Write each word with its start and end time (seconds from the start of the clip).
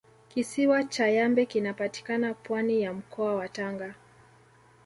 kisiwa 0.29 0.83
cha 0.83 1.07
yambe 1.07 1.45
kinapatikana 1.45 2.33
pwani 2.33 2.81
ya 2.81 2.93
mkoa 2.93 3.35
wa 3.35 3.49
tanga 3.49 3.93